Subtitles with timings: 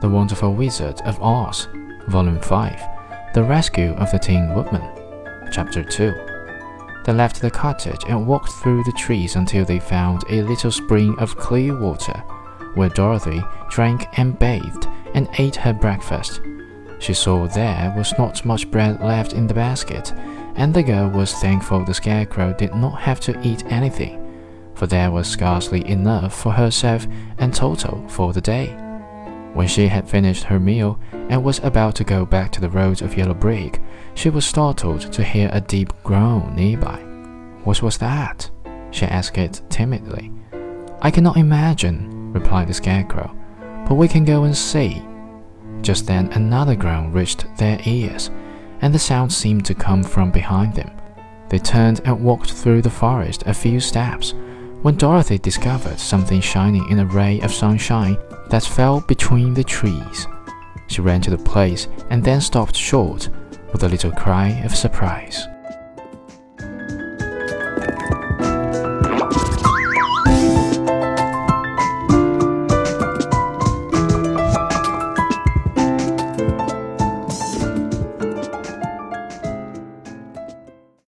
[0.00, 1.66] The Wonderful Wizard of Oz,
[2.06, 4.88] Volume 5 The Rescue of the Tin Woodman,
[5.50, 6.14] Chapter 2.
[7.04, 11.18] They left the cottage and walked through the trees until they found a little spring
[11.18, 12.12] of clear water,
[12.74, 16.42] where Dorothy drank and bathed and ate her breakfast.
[17.00, 20.12] She saw there was not much bread left in the basket,
[20.54, 25.10] and the girl was thankful the Scarecrow did not have to eat anything, for there
[25.10, 27.04] was scarcely enough for herself
[27.38, 28.87] and Toto for the day.
[29.54, 33.02] When she had finished her meal and was about to go back to the road
[33.02, 33.80] of yellow brick,
[34.14, 36.98] she was startled to hear a deep groan nearby.
[37.64, 38.50] What was that?
[38.90, 40.32] she asked it timidly.
[41.00, 43.36] I cannot imagine, replied the Scarecrow,
[43.88, 45.02] but we can go and see.
[45.82, 48.30] Just then another groan reached their ears,
[48.80, 50.90] and the sound seemed to come from behind them.
[51.48, 54.34] They turned and walked through the forest a few steps
[54.82, 58.16] when Dorothy discovered something shining in a ray of sunshine
[58.48, 60.26] that fell between the trees.
[60.86, 63.28] She ran to the place and then stopped short
[63.72, 65.46] with a little cry of surprise.